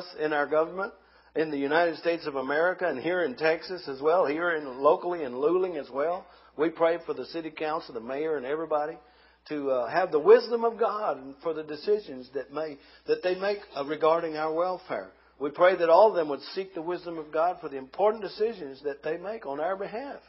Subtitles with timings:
[0.00, 0.92] us in our government
[1.36, 5.22] in the United States of America and here in Texas as well, here in locally
[5.22, 6.26] in Luling as well.
[6.56, 8.98] We pray for the city council, the mayor, and everybody
[9.48, 12.76] to uh, have the wisdom of God for the decisions that may
[13.06, 15.10] that they make uh, regarding our welfare.
[15.38, 18.22] We pray that all of them would seek the wisdom of God for the important
[18.22, 20.20] decisions that they make on our behalf.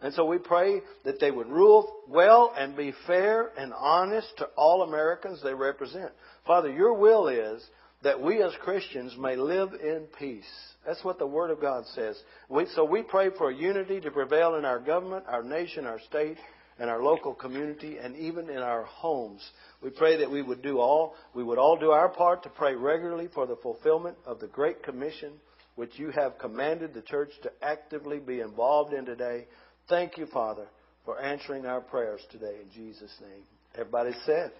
[0.00, 4.46] And so we pray that they would rule well and be fair and honest to
[4.56, 6.10] all Americans they represent.
[6.46, 7.64] Father, your will is
[8.04, 10.44] that we as Christians may live in peace.
[10.86, 12.16] That's what the Word of God says.
[12.48, 16.36] We, so we pray for unity to prevail in our government, our nation, our state,
[16.78, 19.42] and our local community, and even in our homes.
[19.82, 22.74] We pray that we would do all, we would all do our part to pray
[22.74, 25.32] regularly for the fulfillment of the Great Commission
[25.76, 29.46] which you have commanded the church to actively be involved in today.
[29.88, 30.66] Thank you, Father,
[31.04, 33.42] for answering our prayers today in Jesus' name.
[33.74, 34.52] Everybody said,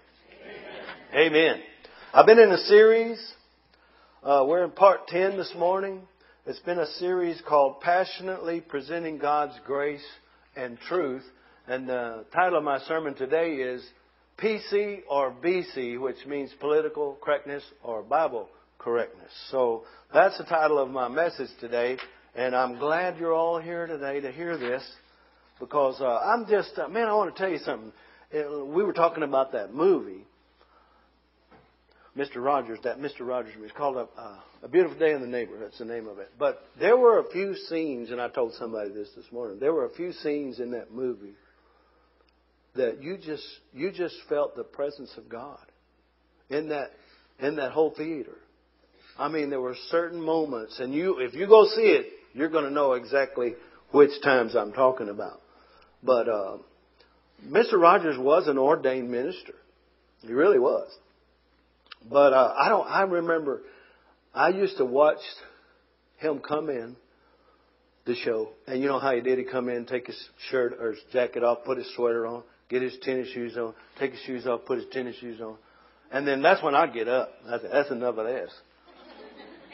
[1.14, 1.32] Amen.
[1.32, 1.62] Amen.
[2.16, 3.20] I've been in a series.
[4.22, 6.02] Uh, we're in part 10 this morning.
[6.46, 10.06] It's been a series called Passionately Presenting God's Grace
[10.54, 11.24] and Truth.
[11.66, 13.84] And the title of my sermon today is
[14.38, 19.32] PC or BC, which means political correctness or Bible correctness.
[19.50, 21.96] So that's the title of my message today.
[22.36, 24.88] And I'm glad you're all here today to hear this
[25.58, 27.92] because uh, I'm just, uh, man, I want to tell you something.
[28.30, 30.24] It, we were talking about that movie
[32.16, 32.36] Mr.
[32.36, 33.20] Rogers, that Mr.
[33.20, 33.66] Rogers movie.
[33.66, 35.64] It's called a, uh, a Beautiful Day in the Neighborhood.
[35.64, 36.30] That's the name of it.
[36.38, 39.58] But there were a few scenes, and I told somebody this this morning.
[39.58, 41.34] There were a few scenes in that movie
[42.76, 45.64] that you just you just felt the presence of God
[46.50, 46.90] in that
[47.40, 48.36] in that whole theater.
[49.18, 52.64] I mean, there were certain moments, and you if you go see it, you're going
[52.64, 53.54] to know exactly
[53.90, 55.40] which times I'm talking about.
[56.02, 56.56] But uh,
[57.46, 57.74] Mr.
[57.74, 59.54] Rogers was an ordained minister.
[60.22, 60.90] He really was.
[62.08, 62.86] But uh, I don't.
[62.86, 63.62] I remember.
[64.34, 65.20] I used to watch
[66.18, 66.96] him come in
[68.04, 69.38] the show, and you know how he did.
[69.38, 72.82] He come in, take his shirt or his jacket off, put his sweater on, get
[72.82, 75.56] his tennis shoes on, take his shoes off, put his tennis shoes on,
[76.12, 77.30] and then that's when I'd get up.
[77.48, 78.50] That's, that's enough of this.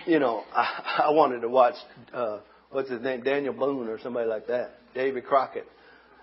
[0.07, 1.75] You know, I, I wanted to watch
[2.13, 2.39] uh,
[2.71, 5.67] what's his name, Daniel Boone or somebody like that, Davy Crockett,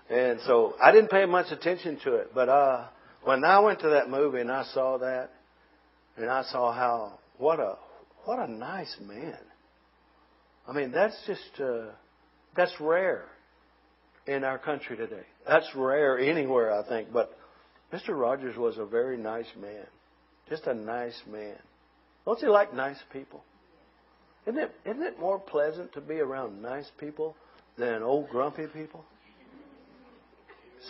[0.08, 2.30] and so I didn't pay much attention to it.
[2.34, 2.86] But uh,
[3.24, 5.30] when I went to that movie and I saw that,
[6.18, 7.76] and I saw how what a
[8.24, 9.38] what a nice man.
[10.66, 11.86] I mean, that's just uh,
[12.56, 13.24] that's rare
[14.26, 15.22] in our country today.
[15.46, 17.12] That's rare anywhere, I think.
[17.12, 17.30] But
[17.92, 18.10] Mr.
[18.10, 19.86] Rogers was a very nice man,
[20.48, 21.56] just a nice man.
[22.26, 23.42] Don't you like nice people?
[24.46, 27.36] Isn't it isn't it more pleasant to be around nice people
[27.78, 29.04] than old grumpy people?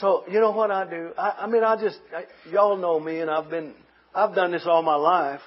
[0.00, 1.10] So you know what I do?
[1.16, 3.74] I, I mean, I just I, y'all know me, and I've been
[4.18, 5.40] I've done this all my life.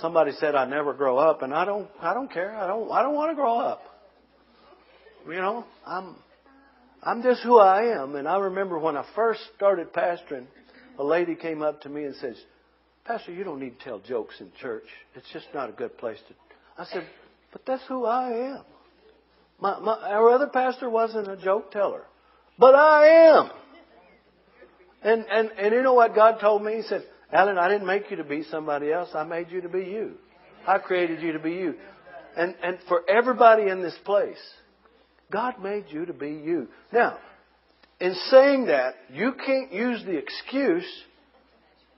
[0.00, 1.88] Somebody said I never grow up, and I don't.
[1.98, 2.54] I don't care.
[2.54, 2.92] I don't.
[2.92, 3.82] I don't want to grow up.
[5.26, 6.14] You know, I'm.
[7.02, 8.16] I'm just who I am.
[8.16, 10.46] And I remember when I first started pastoring,
[10.98, 12.36] a lady came up to me and says,
[13.06, 14.84] "Pastor, you don't need to tell jokes in church.
[15.14, 16.34] It's just not a good place to."
[16.76, 17.06] I said,
[17.50, 18.64] "But that's who I am.
[19.58, 22.02] My, my, our other pastor wasn't a joke teller,
[22.58, 23.50] but I am."
[25.02, 26.76] And and and you know what God told me?
[26.76, 29.10] He said, Alan, I didn't make you to be somebody else.
[29.14, 30.14] I made you to be you.
[30.66, 31.74] I created you to be you.
[32.36, 34.38] And, and for everybody in this place,
[35.30, 36.68] God made you to be you.
[36.92, 37.18] Now,
[38.00, 40.86] in saying that, you can't use the excuse,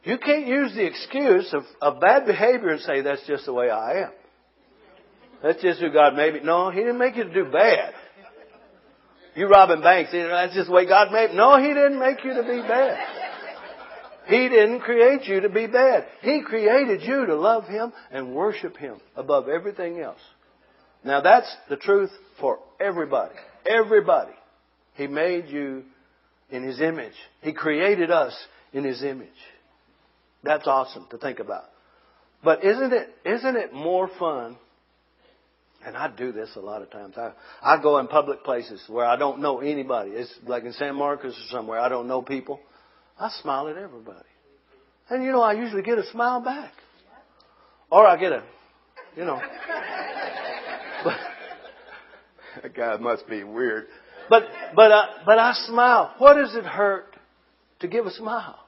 [0.04, 3.70] you can't use the excuse of, of bad behavior and say, that's just the way
[3.70, 4.10] I am.
[5.42, 6.40] That's just who God made me.
[6.44, 7.94] No, He didn't make you to do bad.
[9.34, 11.36] You robbing banks, that's just the way God made me.
[11.36, 13.21] No, He didn't make you to be bad.
[14.32, 16.06] He didn't create you to be bad.
[16.22, 20.20] He created you to love Him and worship Him above everything else.
[21.04, 22.10] Now that's the truth
[22.40, 23.34] for everybody.
[23.66, 24.32] Everybody.
[24.94, 25.84] He made you
[26.48, 27.12] in His image.
[27.42, 28.34] He created us
[28.72, 29.28] in His image.
[30.42, 31.64] That's awesome to think about.
[32.42, 34.56] But isn't it, isn't it more fun?
[35.84, 37.18] And I do this a lot of times.
[37.18, 40.12] I, I go in public places where I don't know anybody.
[40.12, 41.80] It's like in San Marcos or somewhere.
[41.80, 42.60] I don't know people.
[43.18, 44.18] I smile at everybody.
[45.08, 46.72] And you know, I usually get a smile back.
[47.90, 48.42] Or I get a,
[49.16, 49.40] you know.
[51.04, 51.16] But,
[52.62, 53.86] that guy must be weird.
[54.30, 54.44] But,
[54.74, 56.14] but, uh, but I smile.
[56.18, 57.14] What does it hurt
[57.80, 58.58] to give a smile?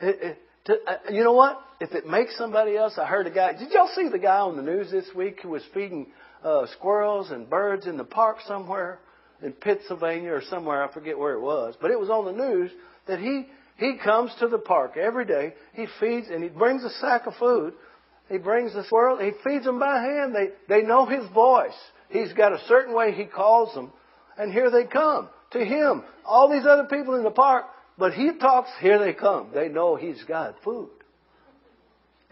[0.00, 1.60] It, it, to, uh, you know what?
[1.80, 3.52] If it makes somebody else, I heard a guy.
[3.52, 6.08] Did y'all see the guy on the news this week who was feeding
[6.44, 8.98] uh, squirrels and birds in the park somewhere
[9.42, 10.84] in Pennsylvania or somewhere?
[10.84, 12.70] I forget where it was, but it was on the news
[13.06, 15.54] that he, he comes to the park every day.
[15.74, 17.74] He feeds and he brings a sack of food
[18.28, 19.18] He brings the squirrel.
[19.18, 20.34] He feeds them by hand.
[20.34, 21.76] They, they know His voice.
[22.10, 23.92] He's got a certain way He calls them.
[24.38, 26.04] And here they come to Him.
[26.24, 27.66] All these other people in the park,
[27.98, 29.50] but He talks, here they come.
[29.52, 30.90] They know He's got food.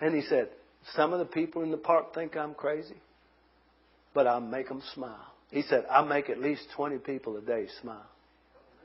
[0.00, 0.50] And He said,
[0.94, 2.97] some of the people in the park think I'm crazy,
[4.15, 5.35] but I'll make them smile.
[5.50, 8.06] He said, I make at least 20 people a day smile.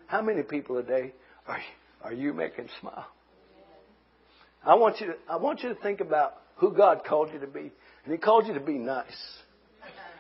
[0.08, 1.14] How many people a day
[1.48, 1.64] are you,
[2.04, 3.08] are you making smile?
[4.66, 7.48] I want you to, I want you to think about who God called you to
[7.48, 7.72] be.
[8.06, 9.06] And He called you to be nice.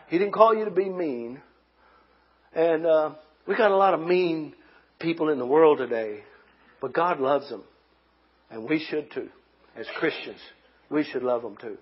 [0.07, 1.41] He didn't call you to be mean.
[2.53, 3.11] And uh,
[3.47, 4.53] we got a lot of mean
[4.99, 6.19] people in the world today,
[6.81, 7.63] but God loves them,
[8.49, 9.29] and we should too.
[9.75, 10.39] As Christians,
[10.89, 11.77] we should love them too,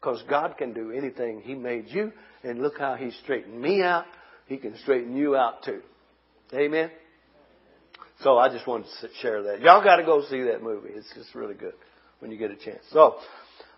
[0.00, 1.42] because God can do anything.
[1.42, 2.12] He made you,
[2.42, 4.06] and look how He straightened me out.
[4.46, 5.82] He can straighten you out too.
[6.54, 6.90] Amen.
[8.22, 9.60] So I just wanted to share that.
[9.60, 10.90] Y'all got to go see that movie.
[10.92, 11.74] It's just really good
[12.20, 12.82] when you get a chance.
[12.90, 13.16] So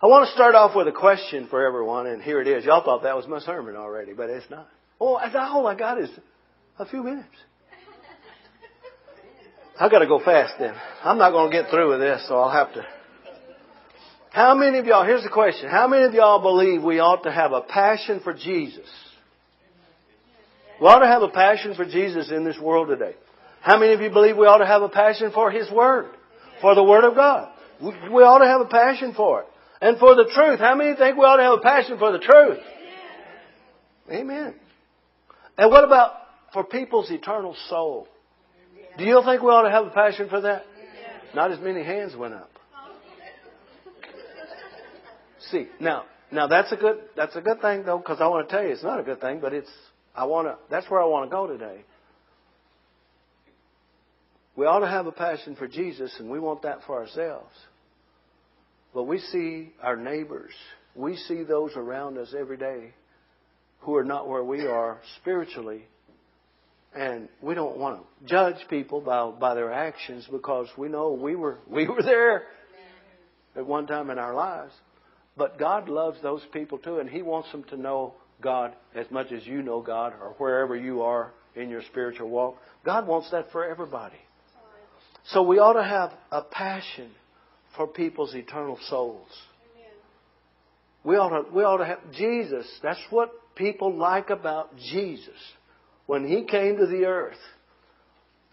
[0.02, 2.64] I want to start off with a question for everyone, and here it is.
[2.64, 4.68] Y'all thought that was my sermon already, but it's not.
[5.00, 6.10] Oh, all I got is
[6.78, 7.28] a few minutes.
[9.80, 10.74] I got to go fast then.
[11.02, 12.86] I'm not going to get through with this, so I'll have to.
[14.30, 15.68] How many of y'all, here's the question.
[15.68, 18.86] How many of y'all believe we ought to have a passion for Jesus?
[20.80, 23.14] We ought to have a passion for Jesus in this world today.
[23.64, 26.10] How many of you believe we ought to have a passion for His Word?
[26.60, 27.50] For the Word of God?
[27.80, 29.46] We ought to have a passion for it.
[29.80, 30.60] And for the truth.
[30.60, 32.58] How many think we ought to have a passion for the truth?
[34.12, 34.54] Amen.
[35.56, 36.12] And what about
[36.52, 38.06] for people's eternal soul?
[38.98, 40.64] Do you think we ought to have a passion for that?
[41.34, 42.50] Not as many hands went up.
[45.50, 48.54] See, now, now that's a good, that's a good thing though, because I want to
[48.54, 49.70] tell you it's not a good thing, but it's,
[50.14, 51.84] I want to, that's where I want to go today.
[54.56, 57.52] We ought to have a passion for Jesus, and we want that for ourselves.
[58.92, 60.52] But we see our neighbors,
[60.94, 62.92] we see those around us every day
[63.80, 65.84] who are not where we are spiritually.
[66.94, 71.34] And we don't want to judge people by, by their actions because we know we
[71.34, 72.44] were, we were there
[73.56, 74.72] at one time in our lives.
[75.36, 79.32] But God loves those people too, and He wants them to know God as much
[79.32, 82.58] as you know God or wherever you are in your spiritual walk.
[82.84, 84.16] God wants that for everybody.
[85.28, 87.10] So we ought to have a passion
[87.76, 89.28] for people's eternal souls.
[91.02, 92.66] We ought to, we ought to have Jesus.
[92.82, 95.28] That's what people like about Jesus.
[96.06, 97.38] When he came to the earth,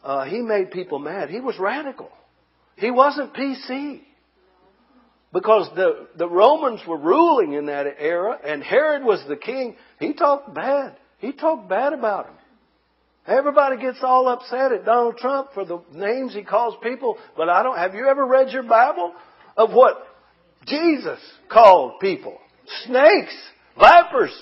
[0.04, 1.30] uh, he made people mad.
[1.30, 2.10] He was radical.
[2.78, 4.02] He wasn't PC.
[5.34, 9.76] Because the, the Romans were ruling in that era, and Herod was the king.
[10.00, 10.98] He talked bad.
[11.20, 12.36] He talked bad about him.
[13.28, 17.62] Everybody gets all upset at Donald Trump for the names he calls people, but I
[17.62, 19.14] don't, have you ever read your Bible
[19.56, 20.08] of what
[20.66, 22.38] Jesus called people?
[22.86, 23.36] Snakes,
[23.78, 24.36] vipers,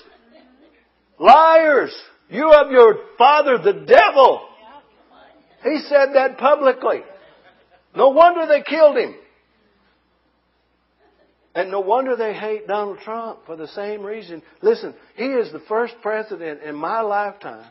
[1.20, 1.94] liars.
[2.30, 4.48] You of your father the devil.
[5.64, 7.02] He said that publicly.
[7.96, 9.16] No wonder they killed him.
[11.56, 14.42] And no wonder they hate Donald Trump for the same reason.
[14.62, 17.66] Listen, he is the first president in my lifetime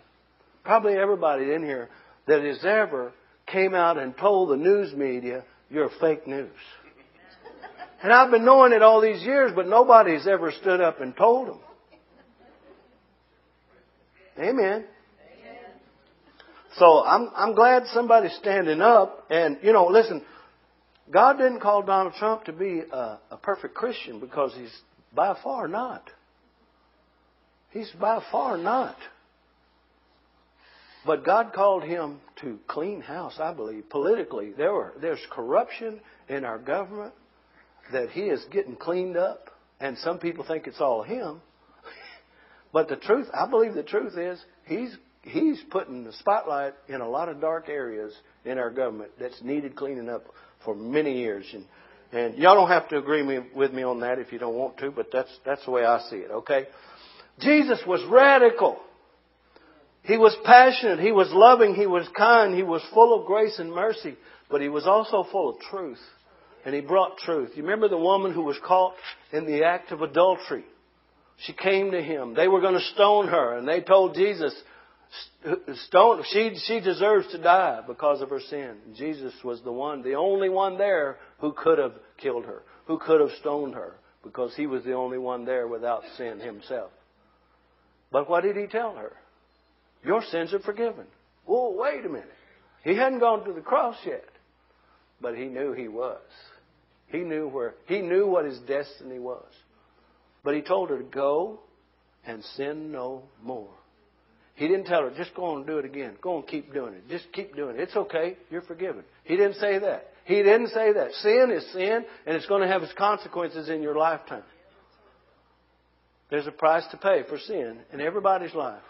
[0.69, 1.89] probably everybody in here
[2.27, 3.15] that has ever
[3.47, 6.51] came out and told the news media you're fake news.
[8.03, 11.49] And I've been knowing it all these years, but nobody's ever stood up and told
[11.49, 11.61] them.
[14.39, 14.85] Amen.
[16.77, 19.25] So I'm I'm glad somebody's standing up.
[19.31, 20.23] And you know, listen,
[21.11, 24.77] God didn't call Donald Trump to be a, a perfect Christian because he's
[25.15, 26.11] by far not.
[27.71, 28.97] He's by far not.
[31.09, 33.89] But God called him to clean house, I believe.
[33.89, 37.15] Politically, there were, there's corruption in our government
[37.95, 39.49] that he is getting cleaned up,
[39.81, 41.41] and some people think it's all him.
[42.75, 47.09] but the truth, I believe the truth is, he's he's putting the spotlight in a
[47.09, 48.13] lot of dark areas
[48.45, 50.27] in our government that's needed cleaning up
[50.63, 51.47] for many years.
[51.55, 51.65] And
[52.13, 54.77] and y'all don't have to agree me, with me on that if you don't want
[54.77, 56.31] to, but that's that's the way I see it.
[56.31, 56.67] Okay,
[57.41, 58.79] Jesus was radical.
[60.09, 61.01] He was passionate.
[61.01, 61.75] He was loving.
[61.75, 62.55] He was kind.
[62.55, 64.17] He was full of grace and mercy.
[64.51, 66.01] But he was also full of truth.
[66.65, 67.51] And he brought truth.
[67.55, 68.95] You remember the woman who was caught
[69.33, 70.65] in the act of adultery?
[71.45, 72.33] She came to him.
[72.35, 73.59] They were going to stone her.
[73.59, 74.55] And they told Jesus,
[75.89, 78.77] stone, she, she deserves to die because of her sin.
[78.97, 83.21] Jesus was the one, the only one there who could have killed her, who could
[83.21, 86.91] have stoned her, because he was the only one there without sin himself.
[88.11, 89.13] But what did he tell her?
[90.05, 91.07] Your sins are forgiven.
[91.47, 92.29] Oh, wait a minute.
[92.85, 94.25] He hadn't gone to the cross yet,
[95.21, 96.21] but he knew he was.
[97.09, 99.47] He knew where, he knew what his destiny was.
[100.45, 101.61] But he told her to go
[102.27, 103.71] and sin no more.
[104.55, 106.17] He didn't tell her, just go and do it again.
[106.21, 107.09] Go and keep doing it.
[107.09, 107.81] Just keep doing it.
[107.81, 108.37] It's okay.
[108.51, 109.05] You're forgiven.
[109.25, 110.09] He didn't say that.
[110.25, 111.13] He didn't say that.
[111.23, 114.43] Sin is sin, and it's going to have its consequences in your lifetime.
[116.29, 118.83] There's a price to pay for sin in everybody's life.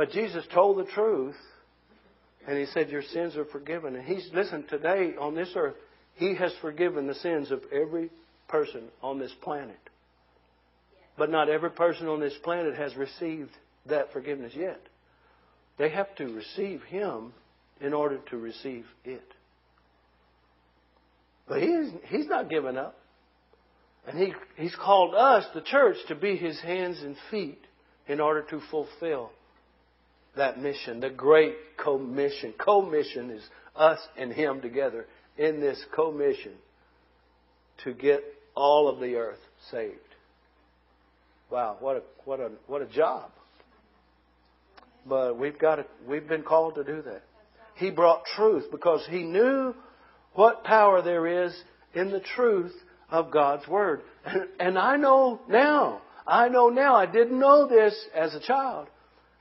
[0.00, 1.36] But Jesus told the truth,
[2.48, 3.94] and He said, Your sins are forgiven.
[3.94, 5.74] And He's, listen, today on this earth,
[6.14, 8.08] He has forgiven the sins of every
[8.48, 9.76] person on this planet.
[11.18, 13.50] But not every person on this planet has received
[13.90, 14.80] that forgiveness yet.
[15.76, 17.34] They have to receive Him
[17.82, 19.34] in order to receive it.
[21.46, 22.96] But he's, he's not given up.
[24.08, 27.60] And he, He's called us, the church, to be His hands and feet
[28.08, 29.32] in order to fulfill
[30.36, 32.54] that mission, the great commission.
[32.58, 33.42] Commission is
[33.76, 35.06] us and Him together
[35.36, 36.52] in this commission
[37.84, 38.22] to get
[38.54, 39.38] all of the earth
[39.70, 39.96] saved.
[41.50, 43.30] Wow, what a what a what a job!
[45.06, 47.22] But we've got to, we've been called to do that.
[47.74, 49.74] He brought truth because he knew
[50.34, 51.56] what power there is
[51.94, 52.74] in the truth
[53.08, 54.02] of God's Word.
[54.24, 58.88] And, and I know now, I know now, I didn't know this as a child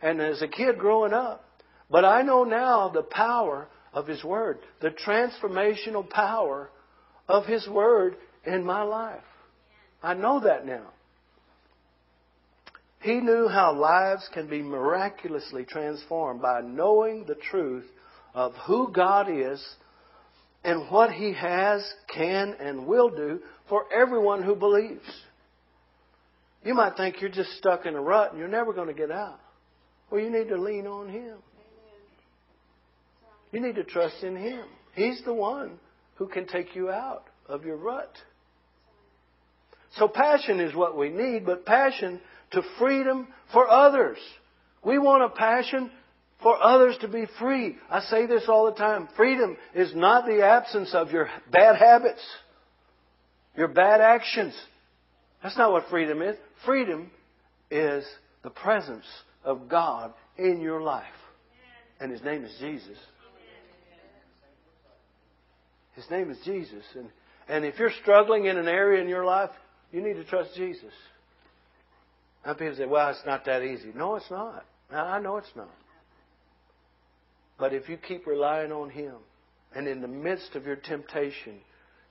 [0.01, 1.43] and as a kid growing up,
[1.89, 6.69] but I know now the power of His Word, the transformational power
[7.27, 8.15] of His Word
[8.45, 9.23] in my life.
[10.01, 10.87] I know that now.
[13.01, 17.85] He knew how lives can be miraculously transformed by knowing the truth
[18.33, 19.65] of who God is
[20.63, 21.81] and what He has,
[22.13, 23.39] can, and will do
[23.69, 25.09] for everyone who believes.
[26.63, 29.11] You might think you're just stuck in a rut and you're never going to get
[29.11, 29.39] out.
[30.11, 31.37] Well, you need to lean on Him.
[33.51, 34.65] You need to trust in Him.
[34.93, 35.79] He's the one
[36.15, 38.11] who can take you out of your rut.
[39.97, 44.17] So passion is what we need, but passion to freedom for others.
[44.83, 45.91] We want a passion
[46.41, 47.77] for others to be free.
[47.89, 49.09] I say this all the time.
[49.15, 52.21] Freedom is not the absence of your bad habits,
[53.57, 54.53] your bad actions.
[55.43, 56.35] That's not what freedom is.
[56.65, 57.11] Freedom
[57.71, 58.05] is
[58.43, 59.05] the presence
[59.43, 61.05] of God in your life.
[61.99, 62.97] And His name is Jesus.
[65.95, 66.83] His name is Jesus.
[66.95, 67.09] And,
[67.49, 69.49] and if you're struggling in an area in your life,
[69.91, 70.93] you need to trust Jesus.
[72.45, 73.91] Now people say, well, it's not that easy.
[73.93, 74.65] No, it's not.
[74.91, 75.69] Now, I know it's not.
[77.57, 79.15] But if you keep relying on Him,
[79.75, 81.57] and in the midst of your temptation,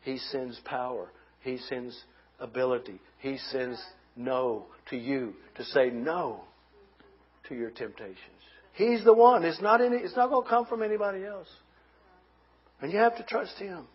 [0.02, 1.98] He sends power, He sends
[2.38, 3.82] ability, He sends
[4.16, 6.42] no to you to say no
[7.48, 8.16] to your temptations.
[8.74, 9.44] He's the one.
[9.44, 11.48] It's not any, it's not going to come from anybody else.
[12.80, 13.86] And you have to trust Him.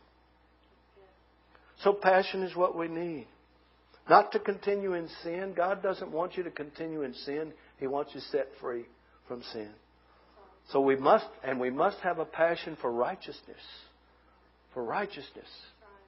[1.84, 3.28] So passion is what we need.
[4.10, 5.54] Not to continue in sin.
[5.56, 7.54] God doesn't want you to continue in sin.
[7.78, 8.86] He wants you set free
[9.28, 9.70] from sin.
[10.72, 13.62] So we must, and we must have a passion for righteousness.
[14.74, 15.48] For righteousness.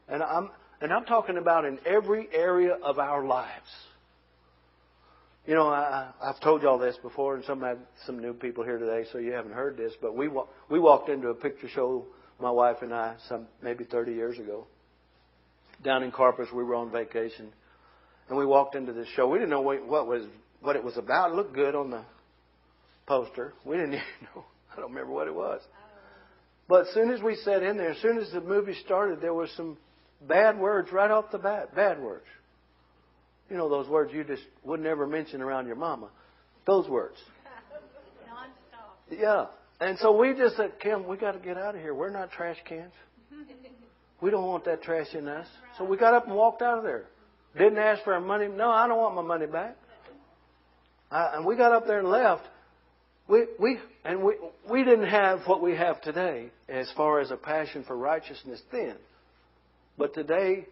[0.07, 0.49] And I'm,
[0.81, 3.69] and I'm talking about in every area of our lives.
[5.47, 8.79] You know, I, I've told y'all this before, and some have some new people here
[8.79, 9.93] today, so you haven't heard this.
[10.01, 10.27] But we
[10.69, 12.05] we walked into a picture show,
[12.39, 14.65] my wife and I, some maybe 30 years ago,
[15.83, 16.47] down in Corpus.
[16.51, 17.51] We were on vacation,
[18.27, 19.27] and we walked into this show.
[19.27, 20.23] We didn't know what, what was
[20.61, 21.31] what it was about.
[21.31, 22.03] It looked good on the
[23.05, 23.53] poster.
[23.63, 24.03] We didn't even
[24.35, 24.45] know.
[24.73, 25.61] I don't remember what it was.
[26.67, 29.33] But as soon as we sat in there, as soon as the movie started, there
[29.33, 29.77] was some
[30.27, 31.75] bad words right off the bat.
[31.75, 32.25] Bad words.
[33.49, 36.09] You know those words you just would never mention around your mama.
[36.65, 37.17] Those words.
[39.11, 39.45] Yeah.
[39.79, 41.93] And so we just said, Kim, we got to get out of here.
[41.93, 42.93] We're not trash cans.
[44.21, 45.45] We don't want that trash in us.
[45.77, 47.03] So we got up and walked out of there.
[47.57, 48.47] Didn't ask for our money.
[48.47, 49.75] No, I don't want my money back.
[51.11, 52.43] I, and we got up there and left.
[53.27, 54.35] We, we, and we,
[54.69, 58.95] we didn't have what we have today as far as a passion for righteousness then.
[59.97, 60.65] But today,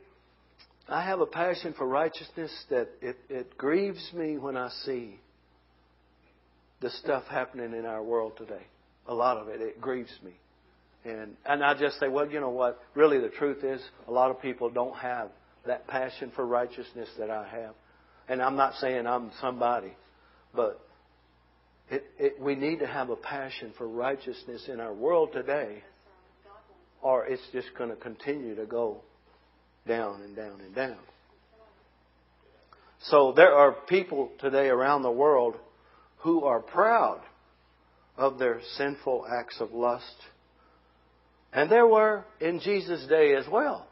[0.87, 5.19] I have a passion for righteousness that it, it grieves me when I see
[6.81, 8.65] the stuff happening in our world today.
[9.07, 10.33] A lot of it, it grieves me.
[11.05, 12.79] And, and I just say, well, you know what?
[12.95, 15.29] Really, the truth is, a lot of people don't have
[15.65, 17.75] that passion for righteousness that I have.
[18.27, 19.93] And I'm not saying I'm somebody,
[20.53, 20.81] but
[21.89, 25.83] it, it, we need to have a passion for righteousness in our world today,
[27.01, 29.01] or it's just going to continue to go
[29.87, 30.97] down and down and down.
[33.09, 35.55] So there are people today around the world
[36.19, 37.21] who are proud
[38.17, 40.15] of their sinful acts of lust.
[41.51, 43.87] And there were in Jesus' day as well.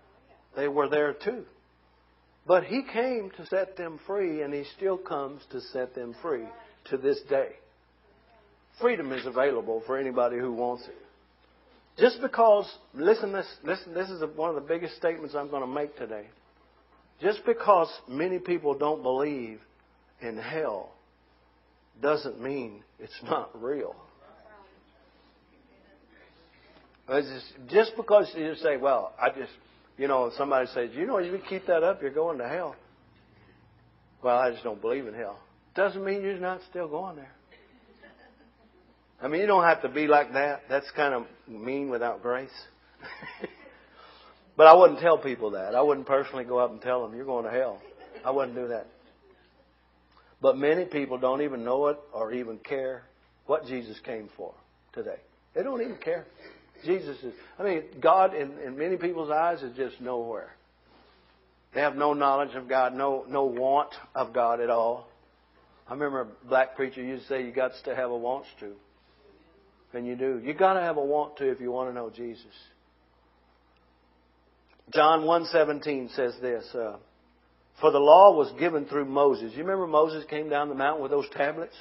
[0.56, 1.44] They were there too.
[2.48, 6.46] But He came to set them free, and He still comes to set them free
[6.86, 7.50] to this day.
[8.80, 10.96] Freedom is available for anybody who wants it.
[12.02, 12.66] Just because,
[12.96, 16.26] listen, this, listen, this is one of the biggest statements I'm going to make today.
[17.22, 19.60] Just because many people don't believe
[20.20, 20.94] in hell
[22.02, 23.96] doesn't mean it's not real.
[27.70, 29.52] Just, because you say, well, I just,
[30.00, 32.76] you know, somebody says, you know, if you keep that up, you're going to hell.
[34.24, 35.38] Well, I just don't believe in hell.
[35.76, 37.32] Doesn't mean you're not still going there.
[39.22, 40.64] I mean, you don't have to be like that.
[40.68, 42.50] That's kind of mean without grace.
[44.58, 45.76] but I wouldn't tell people that.
[45.76, 47.82] I wouldn't personally go up and tell them, you're going to hell.
[48.26, 48.88] I wouldn't do that.
[50.42, 53.04] But many people don't even know it or even care
[53.46, 54.54] what Jesus came for
[54.94, 55.20] today.
[55.54, 56.26] They don't even care.
[56.84, 60.56] Jesus is, I mean, God in, in many people's eyes is just nowhere.
[61.76, 65.08] They have no knowledge of God, no, no want of God at all.
[65.88, 68.74] I remember a black preacher used to say, you got to have a wants to.
[69.94, 70.42] And you do.
[70.44, 72.46] You've got to have a want to if you want to know Jesus.
[74.94, 76.98] John 1.17 says this, uh,
[77.80, 79.52] For the law was given through Moses.
[79.54, 81.76] You remember Moses came down the mountain with those tablets?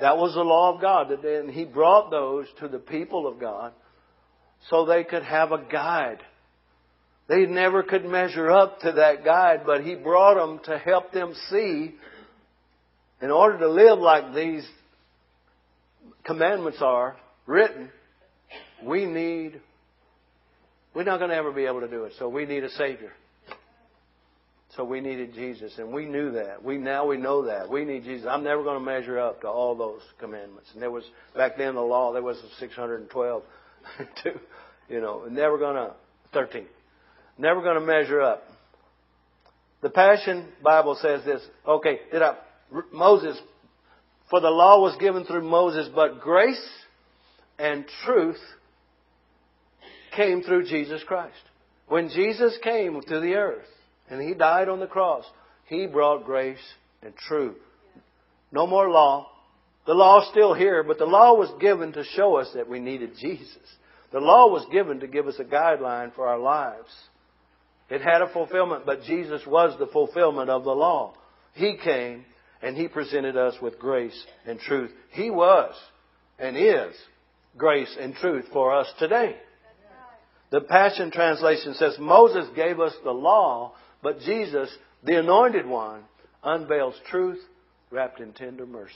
[0.00, 1.10] That was the law of God.
[1.10, 3.72] And he brought those to the people of God
[4.70, 6.18] so they could have a guide.
[7.28, 11.34] They never could measure up to that guide, but he brought them to help them
[11.50, 11.94] see
[13.20, 14.66] in order to live like these
[16.24, 17.16] commandments are
[17.46, 17.90] written,
[18.84, 19.60] we need,
[20.94, 22.12] we're not going to ever be able to do it.
[22.18, 23.12] So we need a Savior.
[24.76, 26.64] So we needed Jesus, and we knew that.
[26.64, 28.26] We now we know that we need Jesus.
[28.28, 30.70] I'm never going to measure up to all those commandments.
[30.72, 31.04] And there was
[31.36, 33.42] back then the law there was 612,
[34.88, 35.94] you know, never going to
[36.32, 36.64] 13,
[37.36, 38.44] never going to measure up.
[39.82, 41.42] The Passion Bible says this.
[41.68, 42.36] Okay, did I?
[42.94, 43.38] Moses
[44.32, 46.66] for the law was given through Moses, but grace
[47.58, 48.40] and truth
[50.16, 51.36] came through Jesus Christ.
[51.86, 53.66] When Jesus came to the earth
[54.08, 55.26] and he died on the cross,
[55.66, 56.64] he brought grace
[57.02, 57.58] and truth.
[58.50, 59.28] No more law.
[59.86, 62.80] The law is still here, but the law was given to show us that we
[62.80, 63.58] needed Jesus.
[64.12, 66.88] The law was given to give us a guideline for our lives.
[67.90, 71.12] It had a fulfillment, but Jesus was the fulfillment of the law.
[71.52, 72.24] He came
[72.62, 74.90] and He presented us with grace and truth.
[75.10, 75.74] He was
[76.38, 76.94] and is
[77.56, 79.36] grace and truth for us today.
[80.50, 83.72] The Passion Translation says Moses gave us the law,
[84.02, 84.68] but Jesus,
[85.02, 86.02] the anointed one,
[86.42, 87.40] unveils truth
[87.90, 88.92] wrapped in tender mercy.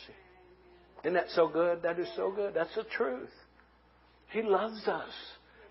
[1.02, 1.82] Isn't that so good?
[1.82, 2.52] That is so good.
[2.54, 3.30] That's the truth.
[4.30, 5.10] He loves us.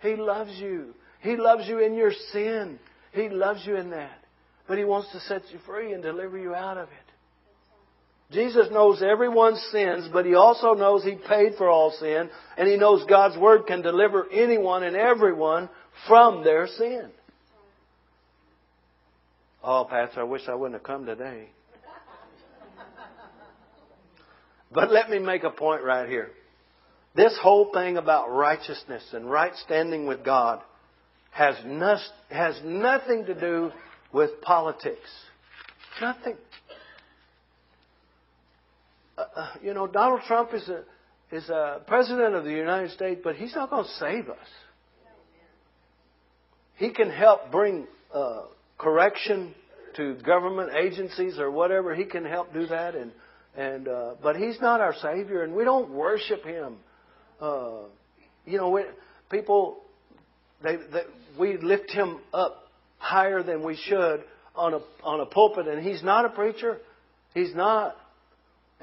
[0.02, 0.94] He loves you.
[1.22, 2.80] He loves you in your sin.
[3.12, 4.24] He loves you in that.
[4.68, 7.05] But He wants to set you free and deliver you out of it.
[8.32, 12.76] Jesus knows everyone's sins, but he also knows he paid for all sin, and he
[12.76, 15.70] knows God's Word can deliver anyone and everyone
[16.08, 17.12] from their sin.
[19.64, 21.50] Oh, Pastor, I wish I wouldn't have come today.
[24.72, 26.32] But let me make a point right here.
[27.16, 30.62] This whole thing about righteousness and right standing with God
[31.32, 31.98] has, no,
[32.30, 33.72] has nothing to do
[34.12, 35.10] with politics.
[36.02, 36.36] Nothing.
[39.62, 40.84] You know, Donald Trump is a
[41.32, 44.48] is a president of the United States, but he's not going to save us.
[46.76, 48.44] He can help bring uh,
[48.78, 49.56] correction
[49.96, 51.96] to government agencies or whatever.
[51.96, 53.12] He can help do that, and
[53.58, 56.78] and uh, but he's not our savior, and we don't worship him.
[57.40, 57.84] Uh,
[58.46, 58.84] you know, we,
[59.32, 59.78] people
[60.64, 61.02] they, they
[61.40, 64.24] we lift him up higher than we should
[64.56, 66.78] on a on a pulpit, and he's not a preacher.
[67.34, 67.96] He's not.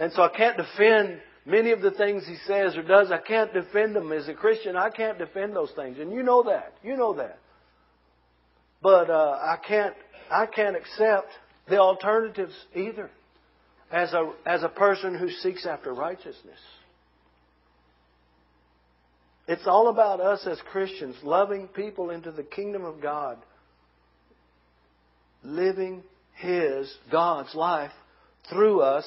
[0.03, 3.13] And so I can't defend many of the things he says or does.
[3.13, 4.75] I can't defend them as a Christian.
[4.75, 6.73] I can't defend those things, and you know that.
[6.83, 7.39] You know that.
[8.83, 9.95] But uh, I can't.
[10.29, 11.29] I can't accept
[11.69, 13.13] the alternatives either,
[13.93, 16.59] as a as a person who seeks after righteousness.
[19.47, 23.39] It's all about us as Christians loving people into the kingdom of God,
[25.45, 26.03] living
[26.35, 27.93] His, God's life
[28.51, 29.07] through us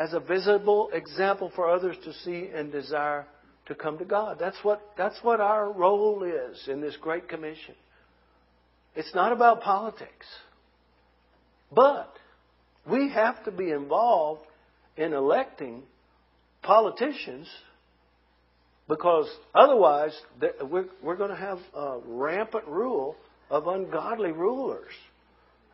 [0.00, 3.26] as a visible example for others to see and desire
[3.66, 4.38] to come to God.
[4.40, 7.74] That's what, that's what our role is in this Great Commission.
[8.96, 10.26] It's not about politics.
[11.70, 12.10] But
[12.90, 14.40] we have to be involved
[14.96, 15.82] in electing
[16.62, 17.46] politicians
[18.88, 20.18] because otherwise
[20.62, 23.16] we're, we're going to have a rampant rule
[23.50, 24.92] of ungodly rulers.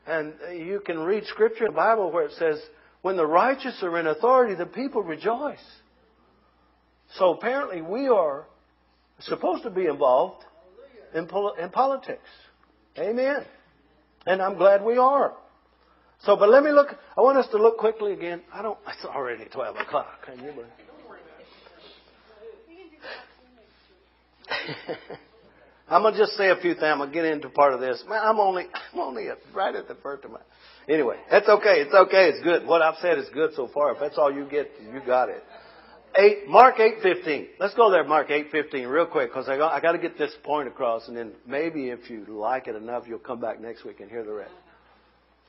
[0.05, 2.61] And you can read scripture in the Bible where it says,
[3.07, 5.63] when the righteous are in authority, the people rejoice.
[7.15, 8.47] So apparently we are
[9.21, 10.45] supposed to be involved
[11.15, 12.29] in, pol- in politics.
[12.99, 13.45] Amen.
[14.27, 15.35] And I'm glad we are.
[16.23, 16.89] So, but let me look.
[17.17, 18.43] I want us to look quickly again.
[18.53, 18.77] I don't.
[18.89, 20.25] It's already twelve o'clock.
[20.25, 20.67] Can you believe?
[25.89, 26.83] I'm gonna just say a few things.
[26.83, 28.03] I'm gonna get into part of this.
[28.09, 30.41] Man, I'm only, I'm only right at the first of my.
[30.89, 31.81] Anyway, that's okay.
[31.81, 32.29] It's okay.
[32.29, 32.67] It's good.
[32.67, 33.93] What I've said is good so far.
[33.93, 35.43] If that's all you get, you got it.
[36.19, 37.49] Eight, Mark eight fifteen.
[37.59, 40.17] Let's go there, Mark eight fifteen, real quick, because I got, I got to get
[40.17, 43.85] this point across, and then maybe if you like it enough, you'll come back next
[43.85, 44.55] week and hear the rest.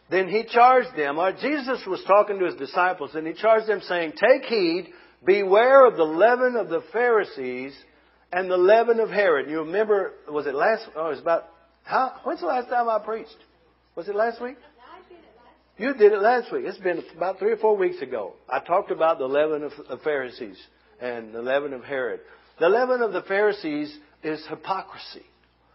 [0.10, 1.20] Then he charged them.
[1.20, 4.88] Or Jesus was talking to his disciples, and he charged them, saying, "Take heed,
[5.24, 7.78] beware of the leaven of the Pharisees
[8.34, 10.14] and the leaven of Herod." You remember?
[10.28, 10.86] Was it last?
[10.96, 11.46] Oh, it was about.
[11.84, 12.20] How?
[12.24, 13.38] When's the last time I preached?
[13.96, 14.58] Was it last week?
[15.80, 16.66] You did it last week.
[16.66, 18.34] It's been about three or four weeks ago.
[18.50, 20.58] I talked about the leaven of the Pharisees
[21.00, 22.22] and the leaven of Herod.
[22.60, 25.24] The leaven of the Pharisees is hypocrisy.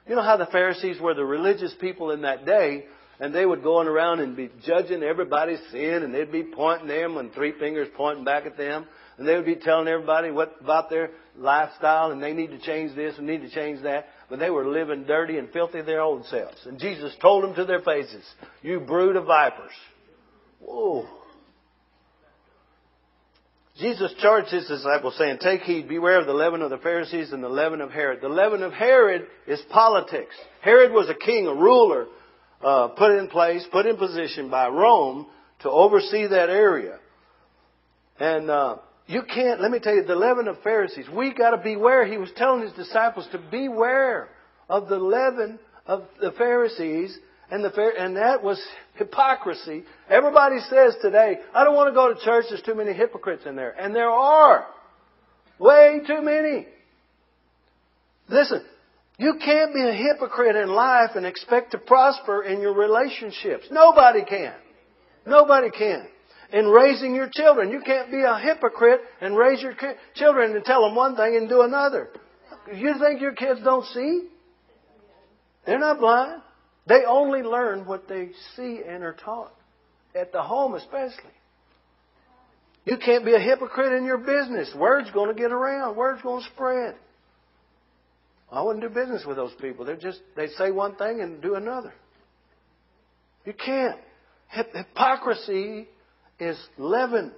[0.08, 2.86] You know how the Pharisees were the religious people in that day,
[3.20, 6.88] and they would go on around and be judging everybody's sin, and they'd be pointing
[6.88, 8.86] them and three fingers pointing back at them,
[9.18, 12.96] and they would be telling everybody what about their lifestyle, and they need to change
[12.96, 14.08] this and need to change that.
[14.28, 16.66] But they were living dirty and filthy their own selves.
[16.66, 18.24] And Jesus told them to their faces,
[18.62, 19.70] "You brood of vipers."
[20.64, 21.06] Whoa.
[23.78, 27.42] Jesus charged his disciples saying, Take heed, beware of the leaven of the Pharisees and
[27.42, 28.20] the leaven of Herod.
[28.20, 30.34] The leaven of Herod is politics.
[30.60, 32.06] Herod was a king, a ruler,
[32.62, 35.26] uh, put in place, put in position by Rome
[35.60, 36.98] to oversee that area.
[38.20, 41.58] And uh, you can't, let me tell you, the leaven of Pharisees, we got to
[41.58, 42.06] beware.
[42.06, 44.28] He was telling his disciples to beware
[44.68, 47.18] of the leaven of the Pharisees
[47.52, 48.58] and, the, and that was
[48.94, 49.84] hypocrisy.
[50.08, 53.56] Everybody says today, I don't want to go to church, there's too many hypocrites in
[53.56, 53.72] there.
[53.78, 54.66] And there are.
[55.58, 56.66] Way too many.
[58.30, 58.64] Listen,
[59.18, 63.66] you can't be a hypocrite in life and expect to prosper in your relationships.
[63.70, 64.54] Nobody can.
[65.26, 66.06] Nobody can.
[66.54, 69.74] In raising your children, you can't be a hypocrite and raise your
[70.14, 72.08] children and tell them one thing and do another.
[72.74, 74.28] You think your kids don't see?
[75.66, 76.40] They're not blind.
[76.86, 79.52] They only learn what they see and are taught,
[80.14, 81.30] at the home especially.
[82.84, 84.72] You can't be a hypocrite in your business.
[84.76, 85.96] Word's going to get around.
[85.96, 86.96] Word's going to spread.
[88.50, 89.84] I wouldn't do business with those people.
[89.84, 91.94] They're just they say one thing and do another.
[93.46, 93.98] You can't.
[94.48, 95.88] Hypocrisy
[96.38, 97.32] is leaven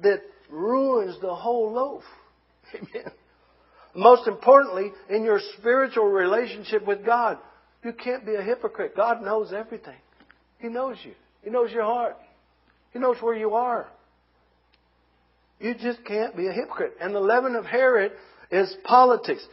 [0.00, 2.02] that ruins the whole loaf.
[2.74, 3.12] Amen.
[3.94, 7.38] Most importantly, in your spiritual relationship with God,
[7.86, 8.96] you can't be a hypocrite.
[8.96, 9.94] God knows everything.
[10.58, 11.12] He knows you.
[11.44, 12.16] He knows your heart.
[12.92, 13.86] He knows where you are.
[15.60, 16.94] You just can't be a hypocrite.
[17.00, 18.10] And the leaven of Herod
[18.50, 19.46] is politics.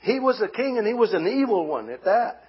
[0.00, 2.42] He was a king and he was an evil one at that.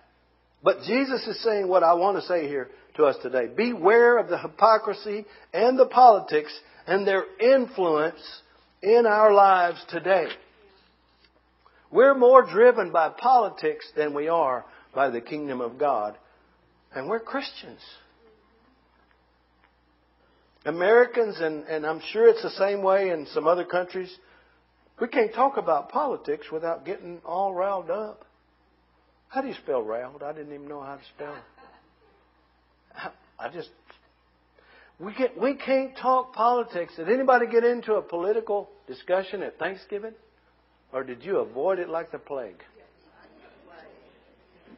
[0.64, 3.46] But Jesus is saying what I want to say here to us today.
[3.56, 6.52] Beware of the hypocrisy and the politics
[6.88, 8.20] and their influence
[8.82, 10.26] in our lives today.
[11.92, 14.66] We're more driven by politics than we are
[14.96, 16.18] by the kingdom of God.
[16.94, 17.82] And we're Christians.
[20.66, 24.12] Americans, and, and I'm sure it's the same way in some other countries,
[25.00, 28.26] we can't talk about politics without getting all riled up.
[29.28, 30.24] How do you spell riled?
[30.24, 31.42] I didn't even know how to spell it.
[33.38, 33.70] I just
[34.98, 36.94] we get we can't talk politics.
[36.96, 40.14] Did anybody get into a political discussion at Thanksgiving?
[40.94, 42.64] Or did you avoid it like the plague?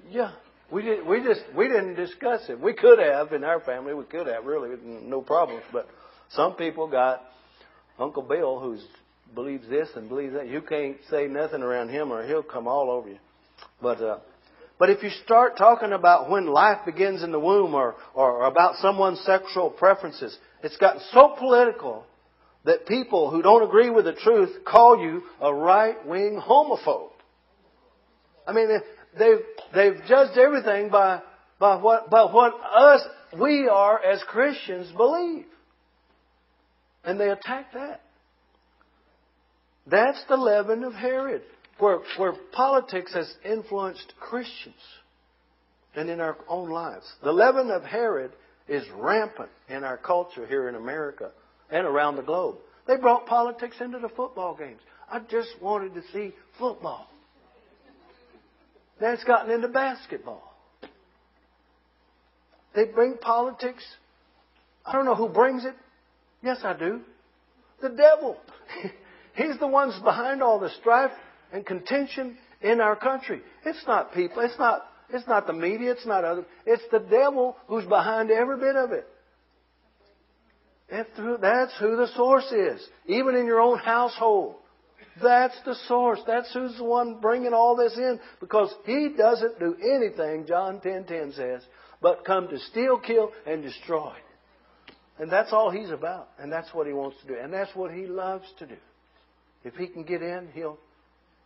[0.10, 0.32] Yeah.
[0.72, 1.06] We did.
[1.06, 2.60] We just we didn't discuss it.
[2.60, 3.94] We could have in our family.
[3.94, 5.64] We could have really no problems.
[5.72, 5.88] But
[6.32, 7.22] some people got
[7.98, 8.78] Uncle Bill who
[9.34, 10.50] believes this and believes that.
[10.50, 13.20] You can't say nothing around him or he'll come all over you.
[13.82, 14.20] But uh,
[14.78, 18.76] but if you start talking about when life begins in the womb or or about
[18.82, 22.06] someone's sexual preferences, it's gotten so political
[22.66, 27.12] that people who don't agree with the truth call you a right wing homophobe.
[28.46, 28.70] I mean,
[29.20, 31.22] they've, they've judged everything by,
[31.60, 33.02] by what, by what us,
[33.40, 35.46] we are as Christians believe.
[37.04, 38.02] And they attack that.
[39.90, 41.42] That's the leaven of Herod,
[41.80, 44.76] where, where politics has influenced Christians
[45.96, 47.06] and in our own lives.
[47.24, 48.32] The leaven of Herod
[48.68, 51.32] is rampant in our culture here in America
[51.72, 52.58] and around the globe.
[52.86, 54.80] They brought politics into the football games.
[55.10, 57.08] I just wanted to see football.
[59.00, 60.44] Now it's gotten into basketball.
[62.76, 63.84] they bring politics.
[64.86, 65.76] I don't know who brings it.
[66.42, 67.02] Yes, I do.
[67.82, 68.38] The devil.
[69.36, 71.12] He's the ones behind all the strife
[71.54, 73.42] and contention in our country.
[73.66, 74.42] It's not people.
[74.42, 75.92] It's not, it's not the media.
[75.92, 76.46] It's not other.
[76.66, 79.08] It's the devil who's behind every bit of it.
[80.90, 82.82] That's who the source is.
[83.08, 84.56] Even in your own household.
[85.22, 86.20] That's the source.
[86.28, 88.20] That's who's the one bringing all this in.
[88.40, 91.62] Because he doesn't do anything, John 10.10 10 says,
[92.02, 94.14] but come to steal, kill, and destroy.
[95.20, 96.30] And that's all he's about.
[96.38, 97.36] And that's what he wants to do.
[97.42, 98.78] And that's what he loves to do.
[99.64, 100.78] If he can get in, he'll,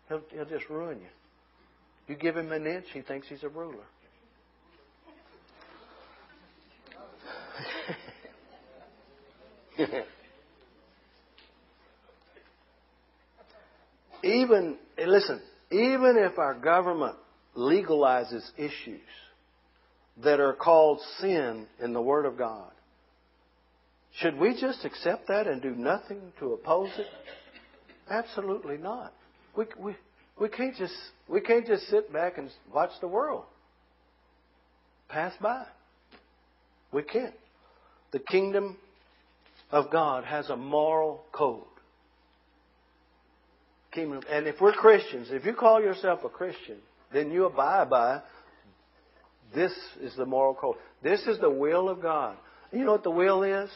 [0.09, 1.07] he'll, he'll just ruin you.
[2.07, 3.85] You give him an inch, he thinks he's a ruler.
[14.23, 17.15] even, listen, even if our government
[17.55, 19.01] legalizes issues
[20.23, 22.71] that are called sin in the Word of God,
[24.19, 27.07] should we just accept that and do nothing to oppose it?
[28.09, 29.13] Absolutely not.
[29.55, 29.95] We, we,
[30.39, 30.93] we, can't just,
[31.29, 33.45] we can't just sit back and watch the world
[35.11, 35.65] pass by.
[36.91, 37.33] We can't.
[38.11, 38.77] The kingdom
[39.71, 41.63] of God has a moral code.
[43.91, 46.77] Kingdom, and if we're Christians, if you call yourself a Christian,
[47.13, 48.21] then you abide by
[49.53, 50.77] this is the moral code.
[51.03, 52.37] This is the will of God.
[52.71, 53.69] You know what the will is?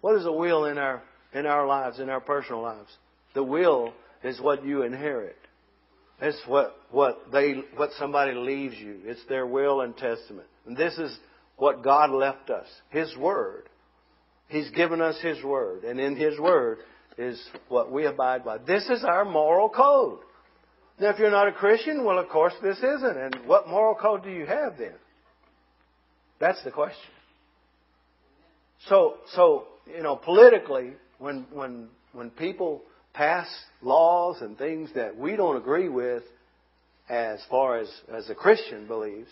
[0.00, 1.02] What is the will in our
[1.32, 2.90] in our lives, in our personal lives?
[3.34, 3.92] The will
[4.24, 5.36] is what you inherit.
[6.20, 9.00] It's what what they what somebody leaves you.
[9.04, 10.48] It's their will and testament.
[10.66, 11.16] And this is
[11.56, 12.66] what God left us.
[12.90, 13.68] His word.
[14.50, 16.78] He's given us His Word, and in His Word
[17.20, 18.58] is what we abide by.
[18.58, 20.20] This is our moral code.
[20.98, 23.16] Now, if you're not a Christian, well, of course, this isn't.
[23.16, 24.94] And what moral code do you have then?
[26.40, 27.10] That's the question.
[28.88, 33.46] So, so you know, politically, when when when people pass
[33.82, 36.22] laws and things that we don't agree with,
[37.08, 39.28] as far as as a Christian believes,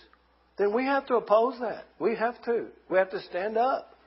[0.59, 1.85] then we have to oppose that.
[1.99, 2.67] We have to.
[2.91, 3.98] We have to stand up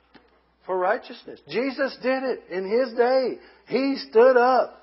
[0.66, 1.40] for righteousness.
[1.48, 3.38] Jesus did it in his day.
[3.66, 4.82] He stood up.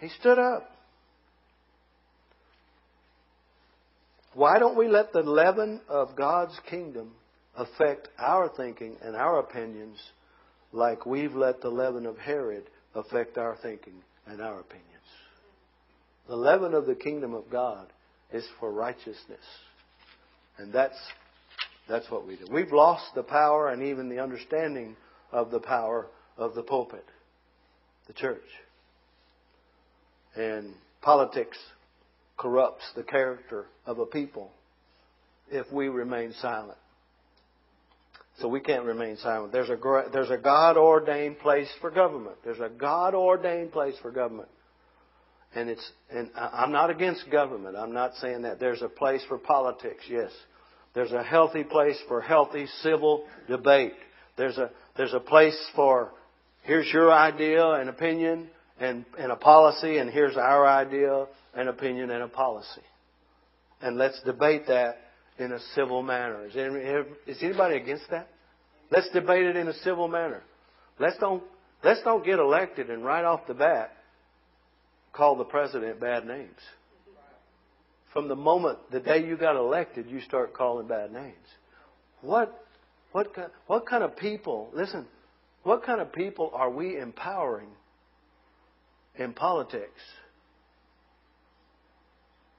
[0.00, 0.70] He stood up.
[4.34, 7.12] Why don't we let the leaven of God's kingdom
[7.56, 9.98] affect our thinking and our opinions
[10.72, 13.94] like we've let the leaven of Herod affect our thinking
[14.26, 14.86] and our opinions?
[16.28, 17.86] The leaven of the kingdom of God
[18.30, 19.40] is for righteousness.
[20.58, 20.98] And that's
[21.88, 22.46] that's what we do.
[22.50, 24.96] We've lost the power and even the understanding
[25.32, 27.04] of the power of the pulpit,
[28.06, 28.42] the church.
[30.34, 31.58] And politics
[32.36, 34.50] corrupts the character of a people
[35.50, 36.78] if we remain silent.
[38.40, 39.52] So we can't remain silent.
[39.52, 39.78] There's a,
[40.12, 42.36] there's a God ordained place for government.
[42.44, 44.48] There's a God ordained place for government.
[45.54, 47.76] And it's, and I'm not against government.
[47.76, 48.60] I'm not saying that.
[48.60, 50.30] There's a place for politics, yes.
[50.96, 53.92] There's a healthy place for healthy civil debate.
[54.38, 56.10] There's a, there's a place for
[56.62, 58.48] here's your idea and opinion
[58.80, 62.80] and, and a policy, and here's our idea and opinion and a policy.
[63.82, 64.96] And let's debate that
[65.38, 66.46] in a civil manner.
[66.46, 68.28] Is anybody against that?
[68.90, 70.42] Let's debate it in a civil manner.
[70.98, 71.42] Let's don't,
[71.84, 73.92] let's don't get elected and right off the bat
[75.12, 76.56] call the president bad names.
[78.16, 81.34] From the moment, the day you got elected, you start calling bad names.
[82.22, 82.64] What,
[83.12, 83.30] what,
[83.66, 85.04] what kind of people, listen,
[85.64, 87.68] what kind of people are we empowering
[89.16, 90.00] in politics?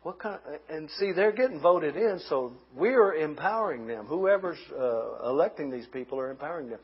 [0.03, 4.05] What kind of, and see, they're getting voted in, so we're empowering them.
[4.05, 6.79] Whoever's uh, electing these people are empowering them.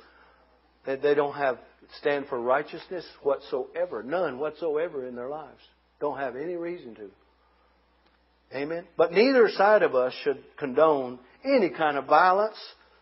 [0.88, 1.60] They, they don't have
[2.00, 5.62] stand for righteousness whatsoever, none whatsoever in their lives.
[6.00, 7.12] Don't have any reason to.
[8.54, 8.86] Amen.
[8.98, 12.58] But neither side of us should condone any kind of violence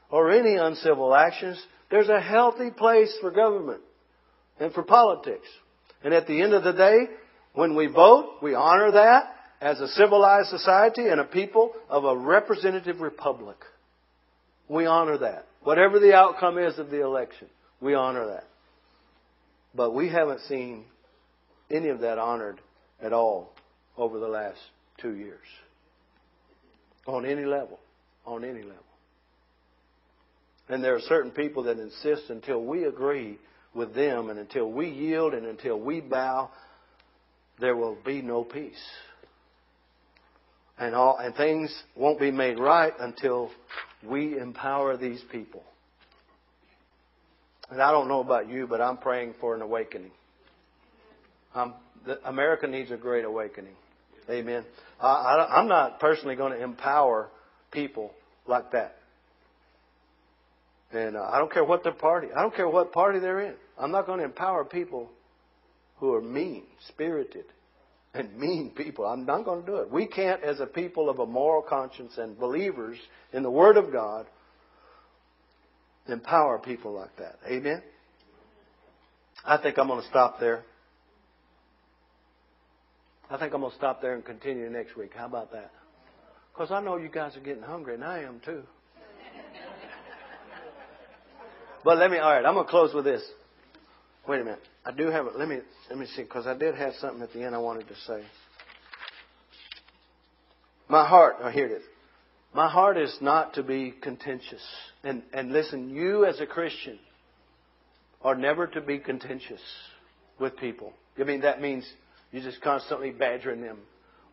[0.09, 1.61] or any uncivil actions.
[1.89, 3.81] There's a healthy place for government
[4.59, 5.47] and for politics.
[6.03, 6.99] And at the end of the day,
[7.53, 12.17] when we vote, we honor that as a civilized society and a people of a
[12.17, 13.57] representative republic.
[14.69, 15.45] We honor that.
[15.63, 17.47] Whatever the outcome is of the election,
[17.81, 18.45] we honor that.
[19.75, 20.85] But we haven't seen
[21.69, 22.59] any of that honored
[23.01, 23.53] at all
[23.97, 24.59] over the last
[25.01, 25.39] two years.
[27.07, 27.79] On any level.
[28.25, 28.83] On any level.
[30.69, 33.37] And there are certain people that insist until we agree
[33.73, 36.49] with them and until we yield and until we bow,
[37.59, 38.81] there will be no peace.
[40.77, 43.51] And all and things won't be made right until
[44.07, 45.63] we empower these people.
[47.69, 50.11] And I don't know about you, but I'm praying for an awakening.
[51.53, 51.73] Um,
[52.05, 53.75] the, America needs a great awakening.
[54.29, 54.63] Amen.
[54.99, 57.29] I, I, I'm not personally going to empower
[57.71, 58.11] people
[58.47, 58.97] like that.
[60.91, 63.55] And uh, I don't care what their party, I don't care what party they're in.
[63.79, 65.09] I'm not going to empower people
[65.97, 67.45] who are mean spirited
[68.13, 69.05] and mean people.
[69.05, 69.89] I'm not going to do it.
[69.89, 72.97] We can't, as a people of a moral conscience and believers
[73.31, 74.25] in the Word of God,
[76.07, 77.37] empower people like that.
[77.47, 77.81] Amen?
[79.45, 80.63] I think I'm going to stop there.
[83.31, 85.11] I think I'm going to stop there and continue next week.
[85.15, 85.71] How about that?
[86.53, 88.63] Because I know you guys are getting hungry, and I am too.
[91.83, 93.23] But let me, all right, I'm going to close with this.
[94.27, 94.59] Wait a minute.
[94.85, 95.35] I do have it.
[95.35, 97.87] Let me, let me see, because I did have something at the end I wanted
[97.87, 98.23] to say.
[100.87, 101.83] My heart, oh, here it is.
[102.53, 104.61] My heart is not to be contentious.
[105.03, 106.99] And, and listen, you as a Christian
[108.21, 109.61] are never to be contentious
[110.37, 110.93] with people.
[111.19, 111.91] I mean, that means
[112.31, 113.79] you're just constantly badgering them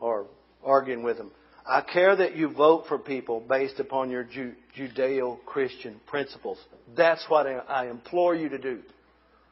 [0.01, 0.27] or
[0.65, 1.31] arguing with them.
[1.67, 6.59] I care that you vote for people based upon your Judeo Christian principles.
[6.97, 8.81] That's what I implore you to do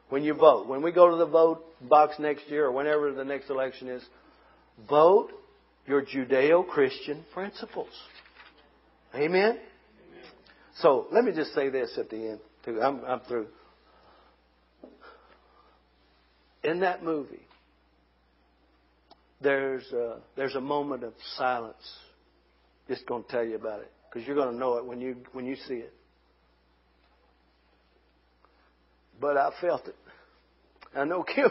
[0.09, 0.67] when you vote.
[0.67, 4.03] When we go to the vote box next year or whenever the next election is,
[4.89, 5.29] vote
[5.85, 7.91] your Judeo Christian principles.
[9.13, 9.59] Amen?
[10.79, 12.39] So let me just say this at the end.
[12.81, 13.47] I'm, I'm through.
[16.63, 17.45] In that movie,
[19.41, 21.75] there's a, there's a moment of silence.
[22.87, 25.17] Just going to tell you about it because you're going to know it when you
[25.33, 25.93] when you see it.
[29.19, 29.95] But I felt it.
[30.95, 31.49] I know Kim.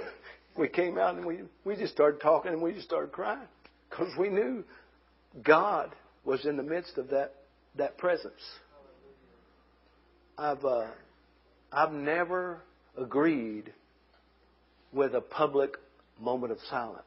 [0.57, 3.47] We came out and we we just started talking and we just started crying
[3.91, 4.65] because we knew
[5.45, 5.95] God
[6.25, 7.35] was in the midst of that
[7.77, 8.33] that presence.
[10.39, 10.87] I've uh,
[11.71, 12.63] I've never
[12.97, 13.73] agreed
[14.93, 15.77] with a public
[16.19, 17.05] moment of silence.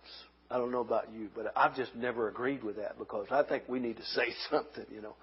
[0.52, 3.64] I don't know about you, but I've just never agreed with that because I think
[3.68, 5.16] we need to say something, you know.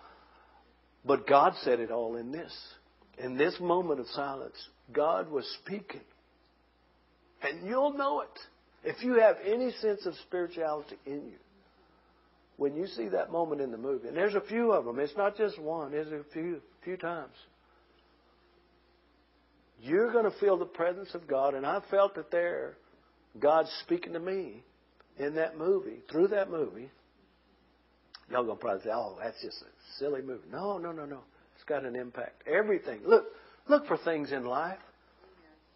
[1.04, 2.52] But God said it all in this.
[3.18, 4.56] In this moment of silence,
[4.92, 6.02] God was speaking.
[7.42, 8.38] And you'll know it
[8.84, 11.38] if you have any sense of spirituality in you.
[12.56, 15.16] When you see that moment in the movie, and there's a few of them, it's
[15.16, 17.34] not just one, there's a few, few times.
[19.82, 22.76] You're going to feel the presence of God, and I felt it there.
[23.38, 24.62] God's speaking to me
[25.18, 26.90] in that movie, through that movie.
[28.30, 29.66] Y'all gonna probably say, "Oh, that's just a
[29.98, 31.20] silly movie." No, no, no, no.
[31.54, 32.42] It's got an impact.
[32.46, 33.02] Everything.
[33.04, 33.26] Look,
[33.68, 34.78] look for things in life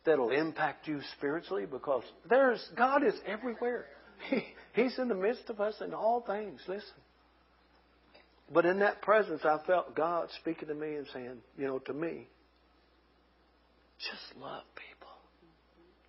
[0.05, 3.87] that'll impact you spiritually because there's God is everywhere.
[4.29, 6.61] He, he's in the midst of us in all things.
[6.69, 6.85] Listen.
[8.53, 11.95] But in that presence, I felt God speaking to me and saying, you know, to
[11.95, 12.29] me,
[13.99, 15.09] just love people.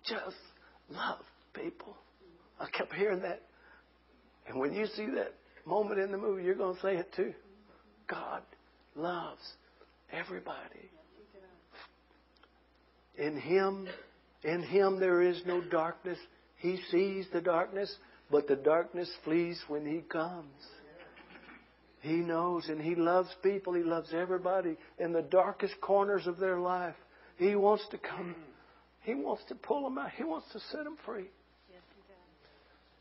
[0.04, 0.36] Just
[0.90, 1.96] love people.
[2.62, 3.42] I kept hearing that.
[4.46, 5.34] And when you see that
[5.66, 7.34] moment in the movie, you're going to say it too.
[8.08, 8.42] God
[8.94, 9.42] loves
[10.12, 10.90] everybody.
[13.18, 13.88] In Him,
[14.44, 16.18] in Him there is no darkness.
[16.56, 17.92] He sees the darkness,
[18.30, 20.54] but the darkness flees when He comes.
[22.00, 23.74] He knows and He loves people.
[23.74, 26.96] He loves everybody in the darkest corners of their life.
[27.36, 28.36] He wants to come.
[29.02, 30.10] He wants to pull them out.
[30.16, 31.28] He wants to set them free.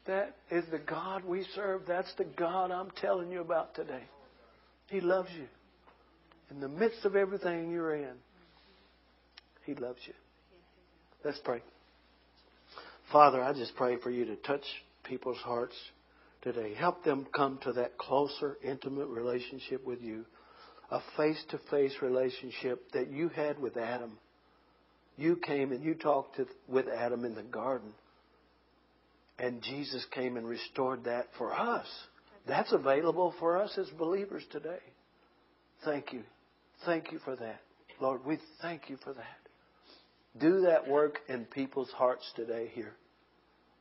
[0.07, 1.83] That is the God we serve.
[1.87, 4.03] That's the God I'm telling you about today.
[4.87, 5.45] He loves you.
[6.49, 8.15] In the midst of everything you're in,
[9.65, 10.13] He loves you.
[11.23, 11.61] Let's pray.
[13.11, 14.63] Father, I just pray for you to touch
[15.03, 15.75] people's hearts
[16.41, 16.73] today.
[16.73, 20.25] Help them come to that closer, intimate relationship with you,
[20.89, 24.17] a face to face relationship that you had with Adam.
[25.17, 27.93] You came and you talked to, with Adam in the garden.
[29.41, 31.88] And Jesus came and restored that for us.
[32.47, 34.80] That's available for us as believers today.
[35.84, 36.22] Thank you.
[36.86, 37.59] Thank you for that.
[37.99, 40.39] Lord, we thank you for that.
[40.39, 42.93] Do that work in people's hearts today here.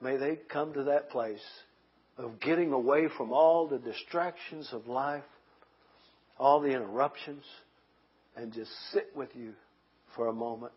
[0.01, 1.45] May they come to that place
[2.17, 5.25] of getting away from all the distractions of life,
[6.39, 7.45] all the interruptions,
[8.35, 9.53] and just sit with you
[10.17, 10.73] for a moment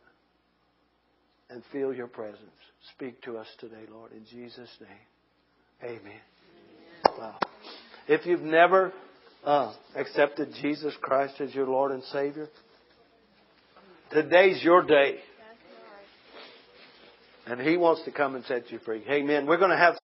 [1.54, 2.40] and feel your presence.
[2.96, 5.92] Speak to us today, Lord, in Jesus' name.
[6.02, 6.20] Amen.
[7.18, 7.38] Wow.
[8.08, 8.92] If you've never
[9.46, 12.50] uh, accepted Jesus Christ as your Lord and Savior,
[14.12, 15.20] today's your day.
[17.46, 19.04] And He wants to come and set you free.
[19.08, 19.46] Amen.
[19.46, 19.96] We're going to have